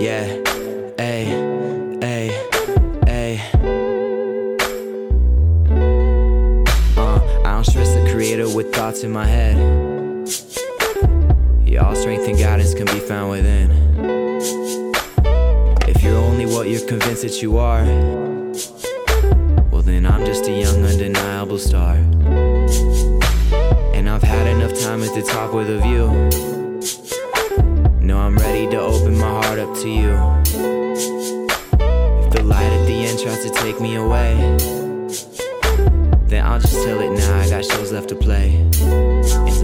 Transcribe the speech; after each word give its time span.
Yeah, 0.00 0.24
ayy, 0.96 1.28
ayy, 2.00 2.32
ayy. 3.04 3.38
Uh, 6.96 7.20
I 7.44 7.52
don't 7.52 7.64
stress 7.66 7.92
the 7.92 8.10
creator 8.10 8.48
with 8.48 8.74
thoughts 8.74 9.02
in 9.02 9.10
my 9.10 9.26
head. 9.26 9.58
Yeah, 11.66 11.84
all 11.84 11.94
strength 11.94 12.26
and 12.26 12.38
guidance 12.38 12.72
can 12.72 12.86
be 12.86 12.98
found 12.98 13.30
within. 13.30 13.70
If 15.86 16.02
you're 16.02 16.16
only 16.16 16.46
what 16.46 16.70
you're 16.70 16.88
convinced 16.88 17.20
that 17.20 17.42
you 17.42 17.58
are, 17.58 17.84
well, 19.70 19.82
then 19.82 20.06
I'm 20.06 20.24
just 20.24 20.48
a 20.48 20.50
young, 20.50 20.82
undeniable 20.82 21.58
star. 21.58 21.96
And 23.92 24.08
I've 24.08 24.22
had 24.22 24.46
enough 24.46 24.80
time 24.80 25.02
at 25.02 25.14
the 25.14 25.20
top 25.20 25.52
with 25.52 25.68
a 25.68 25.78
view. 25.78 26.59
No, 28.10 28.18
I'm 28.18 28.36
ready 28.38 28.66
to 28.70 28.80
open 28.80 29.16
my 29.18 29.44
heart 29.44 29.60
up 29.60 29.72
to 29.82 29.88
you. 29.88 30.10
If 31.78 32.32
the 32.32 32.42
light 32.42 32.64
at 32.64 32.84
the 32.84 33.06
end 33.06 33.20
tries 33.20 33.44
to 33.44 33.50
take 33.50 33.80
me 33.80 33.94
away, 33.94 34.34
then 36.26 36.44
I'll 36.44 36.58
just 36.58 36.74
tell 36.84 36.98
it 36.98 37.12
now. 37.12 37.38
I 37.38 37.48
got 37.48 37.64
shows 37.64 37.92
left 37.92 38.08
to 38.08 38.16
play. 38.16 38.56
And 38.56 39.59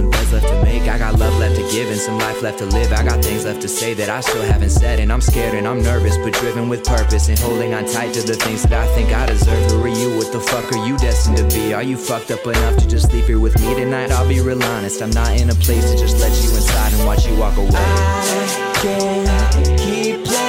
got 1.76 1.84
love 1.84 1.84
left 1.84 1.84
to 1.84 1.84
give 1.84 1.90
and 1.90 2.00
some 2.00 2.18
life 2.18 2.42
left 2.42 2.58
to 2.58 2.66
live. 2.66 2.92
I 2.92 3.04
got 3.04 3.24
things 3.24 3.44
left 3.44 3.62
to 3.62 3.68
say 3.68 3.94
that 3.94 4.08
I 4.08 4.20
still 4.20 4.42
haven't 4.42 4.70
said. 4.70 5.00
And 5.00 5.12
I'm 5.12 5.20
scared 5.20 5.54
and 5.54 5.66
I'm 5.66 5.82
nervous, 5.82 6.16
but 6.18 6.32
driven 6.34 6.68
with 6.68 6.84
purpose. 6.84 7.28
And 7.28 7.38
holding 7.38 7.74
on 7.74 7.86
tight 7.86 8.14
to 8.14 8.22
the 8.22 8.34
things 8.34 8.62
that 8.62 8.72
I 8.72 8.86
think 8.94 9.12
I 9.12 9.26
deserve. 9.26 9.70
Who 9.70 9.82
are 9.82 9.88
you? 9.88 10.16
What 10.16 10.32
the 10.32 10.40
fuck 10.40 10.72
are 10.72 10.86
you 10.86 10.96
destined 10.98 11.36
to 11.38 11.44
be? 11.56 11.74
Are 11.74 11.82
you 11.82 11.96
fucked 11.96 12.30
up 12.30 12.46
enough 12.46 12.76
to 12.78 12.88
just 12.88 13.10
sleep 13.10 13.26
here 13.26 13.40
with 13.40 13.58
me 13.60 13.74
tonight? 13.74 14.10
I'll 14.10 14.28
be 14.28 14.40
real 14.40 14.62
honest. 14.62 15.02
I'm 15.02 15.10
not 15.10 15.38
in 15.40 15.50
a 15.50 15.54
place 15.54 15.90
to 15.90 15.98
just 15.98 16.18
let 16.20 16.32
you 16.42 16.50
inside 16.50 16.92
and 16.94 17.06
watch 17.06 17.26
you 17.26 17.36
walk 17.36 17.56
away. 17.56 17.70
I 17.72 18.72
can't 18.82 19.78
keep 19.78 20.24
playing 20.24 20.45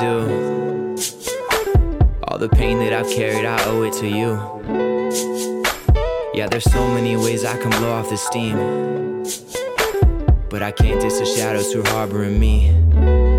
due. 0.00 0.96
All 2.24 2.38
the 2.38 2.48
pain 2.48 2.78
that 2.78 2.92
I've 2.94 3.10
carried, 3.10 3.44
I 3.44 3.62
owe 3.66 3.82
it 3.82 3.92
to 3.94 4.08
you. 4.08 4.30
Yeah, 6.32 6.46
there's 6.48 6.64
so 6.64 6.88
many 6.88 7.16
ways 7.16 7.44
I 7.44 7.58
can 7.58 7.70
blow 7.70 7.92
off 7.92 8.08
the 8.08 8.16
steam. 8.16 8.56
But 10.48 10.62
I 10.62 10.72
can't 10.72 11.00
diss 11.00 11.18
the 11.18 11.26
shadows 11.26 11.70
who 11.72 11.82
are 11.82 11.88
harboring 11.88 12.40
me. 12.40 13.29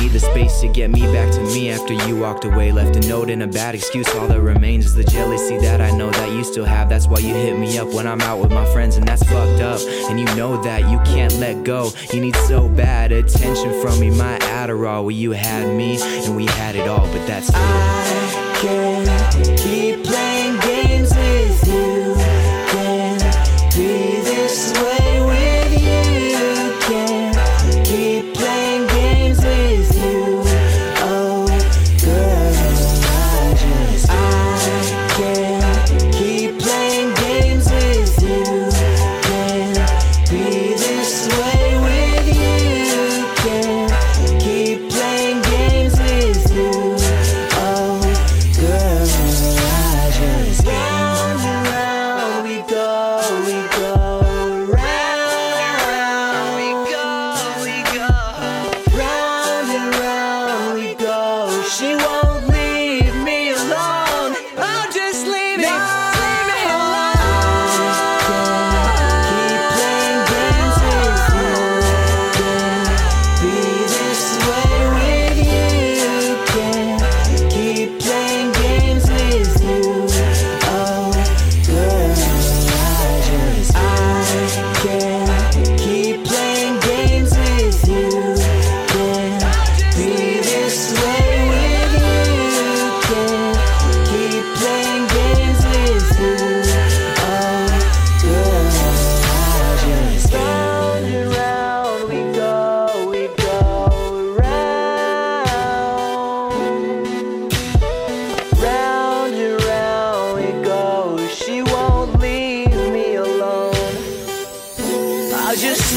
Need 0.00 0.12
the 0.12 0.20
space 0.20 0.60
to 0.62 0.68
get 0.68 0.90
me 0.90 1.02
back 1.12 1.30
to 1.32 1.40
me 1.42 1.70
after 1.70 1.92
you 1.92 2.16
walked 2.16 2.46
away. 2.46 2.72
Left 2.72 2.96
a 2.96 3.06
note 3.06 3.28
and 3.28 3.42
a 3.42 3.46
bad 3.46 3.74
excuse. 3.74 4.08
All 4.14 4.26
that 4.28 4.40
remains 4.40 4.86
is 4.86 4.94
the 4.94 5.04
jealousy 5.04 5.58
that 5.58 5.82
I 5.82 5.90
know 5.90 6.10
that 6.10 6.30
you 6.30 6.42
still 6.42 6.64
have. 6.64 6.88
That's 6.88 7.06
why 7.06 7.18
you 7.18 7.34
hit 7.34 7.58
me 7.58 7.76
up 7.76 7.88
when 7.92 8.06
I'm 8.06 8.22
out 8.22 8.38
with 8.40 8.50
my 8.50 8.64
friends, 8.72 8.96
and 8.96 9.06
that's 9.06 9.22
fucked 9.24 9.60
up. 9.60 9.78
And 10.08 10.18
you 10.18 10.24
know 10.36 10.62
that 10.62 10.88
you 10.90 10.98
can't 11.00 11.34
let 11.34 11.64
go. 11.64 11.90
You 12.14 12.22
need 12.22 12.34
so 12.36 12.66
bad 12.66 13.12
attention 13.12 13.78
from 13.82 14.00
me. 14.00 14.08
My 14.08 14.38
Adderall, 14.38 15.02
well, 15.02 15.10
you 15.10 15.32
had 15.32 15.68
me, 15.76 16.00
and 16.00 16.34
we 16.34 16.46
had 16.46 16.76
it 16.76 16.88
all, 16.88 17.06
but 17.06 17.26
that's. 17.26 17.50
I 17.52 18.58
can't 18.62 19.58
keep 19.58 20.02
playing 20.04 20.39
She 61.80 61.94
won't 61.94 62.19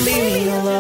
leave 0.06 0.24
me 0.34 0.50
alone. 0.50 0.73